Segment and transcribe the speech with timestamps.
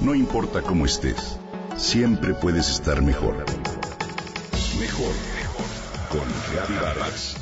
[0.00, 1.38] No importa cómo estés,
[1.76, 3.36] siempre puedes estar mejor.
[4.78, 5.66] Mejor, mejor.
[6.10, 7.36] Con Reavivadas.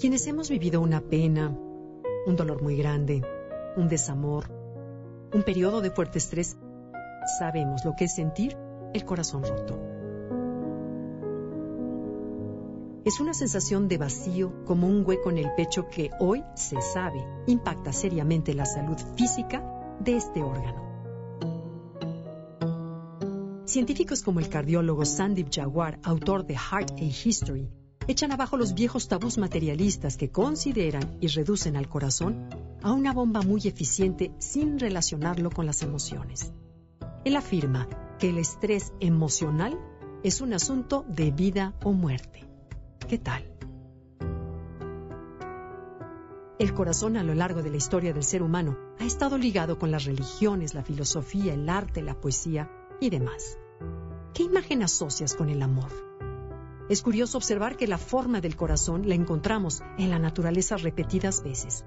[0.00, 1.54] Quienes hemos vivido una pena,
[2.26, 3.22] un dolor muy grande,
[3.76, 4.50] un desamor,
[5.32, 6.56] un periodo de fuerte estrés,
[7.38, 8.56] sabemos lo que es sentir
[8.92, 9.78] el corazón roto.
[13.04, 17.24] Es una sensación de vacío como un hueco en el pecho que hoy se sabe
[17.46, 19.64] impacta seriamente la salud física
[20.00, 20.90] de este órgano.
[23.64, 27.70] Científicos como el cardiólogo Sandeep Jawar, autor de Heart a History,
[28.06, 32.48] echan abajo los viejos tabús materialistas que consideran y reducen al corazón
[32.82, 36.52] a una bomba muy eficiente sin relacionarlo con las emociones.
[37.24, 37.86] Él afirma
[38.18, 39.78] que el estrés emocional
[40.22, 42.46] es un asunto de vida o muerte.
[43.08, 43.44] ¿Qué tal?
[46.58, 49.90] El corazón a lo largo de la historia del ser humano ha estado ligado con
[49.90, 53.58] las religiones, la filosofía, el arte, la poesía y demás.
[54.34, 55.90] ¿Qué imagen asocias con el amor?
[56.90, 61.84] Es curioso observar que la forma del corazón la encontramos en la naturaleza repetidas veces,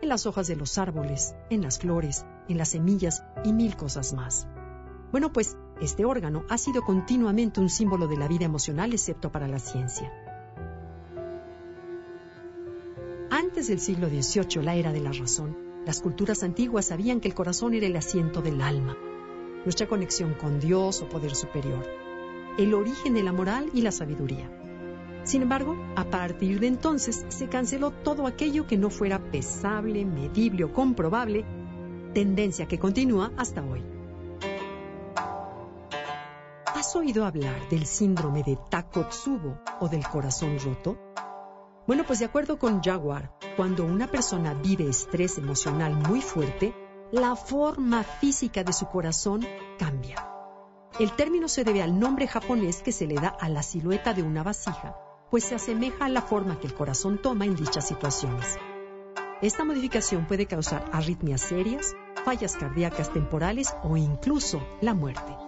[0.00, 4.12] en las hojas de los árboles, en las flores, en las semillas y mil cosas
[4.12, 4.46] más.
[5.16, 9.48] Bueno, pues este órgano ha sido continuamente un símbolo de la vida emocional excepto para
[9.48, 10.12] la ciencia.
[13.30, 15.56] Antes del siglo XVIII, la era de la razón,
[15.86, 18.94] las culturas antiguas sabían que el corazón era el asiento del alma,
[19.64, 21.86] nuestra conexión con Dios o poder superior
[22.58, 24.50] el origen de la moral y la sabiduría.
[25.24, 30.64] Sin embargo, a partir de entonces se canceló todo aquello que no fuera pesable, medible
[30.64, 31.46] o comprobable,
[32.12, 33.95] tendencia que continúa hasta hoy.
[36.76, 40.98] ¿Has oído hablar del síndrome de Takotsubo o del corazón roto?
[41.86, 46.74] Bueno, pues de acuerdo con Jaguar, cuando una persona vive estrés emocional muy fuerte,
[47.12, 49.46] la forma física de su corazón
[49.78, 50.28] cambia.
[51.00, 54.22] El término se debe al nombre japonés que se le da a la silueta de
[54.22, 54.98] una vasija,
[55.30, 58.58] pues se asemeja a la forma que el corazón toma en dichas situaciones.
[59.40, 65.45] Esta modificación puede causar arritmias serias, fallas cardíacas temporales o incluso la muerte.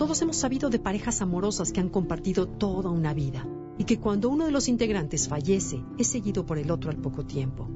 [0.00, 3.46] Todos hemos sabido de parejas amorosas que han compartido toda una vida
[3.76, 7.26] y que cuando uno de los integrantes fallece es seguido por el otro al poco
[7.26, 7.68] tiempo.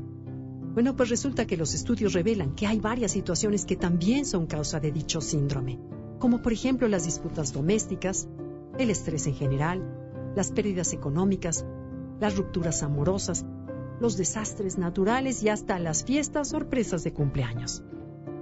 [0.72, 4.80] Bueno, pues resulta que los estudios revelan que hay varias situaciones que también son causa
[4.80, 5.78] de dicho síndrome,
[6.18, 8.26] como por ejemplo las disputas domésticas,
[8.78, 11.66] el estrés en general, las pérdidas económicas,
[12.20, 13.44] las rupturas amorosas,
[14.00, 17.82] los desastres naturales y hasta las fiestas sorpresas de cumpleaños.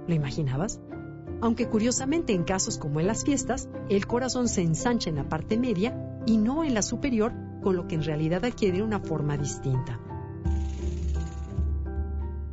[0.07, 0.79] ¿Lo imaginabas?
[1.43, 5.57] Aunque curiosamente en casos como en las fiestas, el corazón se ensancha en la parte
[5.57, 5.93] media
[6.25, 9.99] y no en la superior, con lo que en realidad adquiere una forma distinta.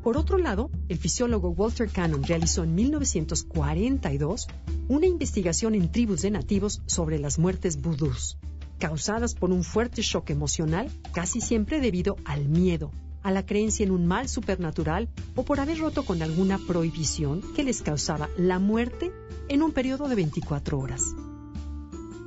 [0.03, 4.49] Por otro lado, el fisiólogo Walter Cannon realizó en 1942
[4.89, 8.39] una investigación en tribus de nativos sobre las muertes vudús,
[8.81, 12.91] causadas por un fuerte shock emocional, casi siempre debido al miedo,
[13.23, 17.65] a la creencia en un mal supernatural o por haber roto con alguna prohibición que
[17.65, 19.13] les causaba la muerte
[19.49, 21.15] en un periodo de 24 horas.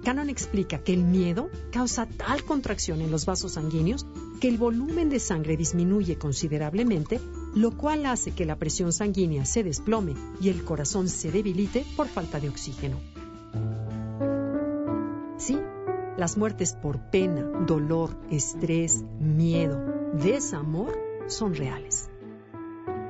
[0.03, 4.05] Cannon explica que el miedo causa tal contracción en los vasos sanguíneos
[4.41, 7.21] que el volumen de sangre disminuye considerablemente,
[7.55, 12.07] lo cual hace que la presión sanguínea se desplome y el corazón se debilite por
[12.09, 12.97] falta de oxígeno.
[15.37, 15.57] Sí,
[16.17, 20.93] las muertes por pena, dolor, estrés, miedo, desamor
[21.27, 22.09] son reales.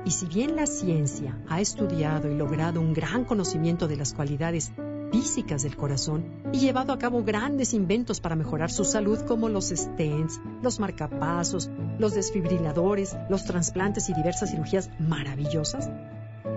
[0.06, 4.72] Y si bien la ciencia ha estudiado y logrado un gran conocimiento de las cualidades
[5.12, 9.68] físicas del corazón y llevado a cabo grandes inventos para mejorar su salud como los
[9.68, 15.90] stents, los marcapasos, los desfibriladores, los trasplantes y diversas cirugías maravillosas,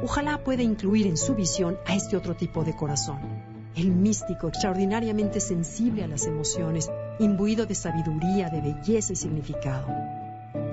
[0.04, 3.20] ojalá pueda incluir en su visión a este otro tipo de corazón,
[3.76, 6.90] el místico, extraordinariamente sensible a las emociones,
[7.20, 9.88] imbuido de sabiduría, de belleza y significado,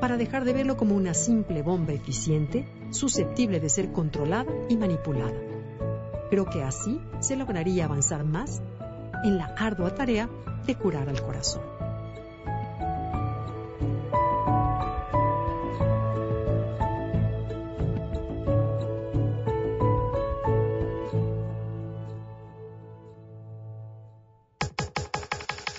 [0.05, 5.33] para dejar de verlo como una simple bomba eficiente, susceptible de ser controlada y manipulada.
[6.29, 8.61] Creo que así se lograría avanzar más
[9.25, 10.29] en la ardua tarea
[10.67, 11.63] de curar al corazón.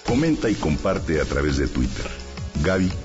[0.07, 2.07] Comenta y comparte a través de Twitter.
[2.63, 3.04] Gaby-Vargas.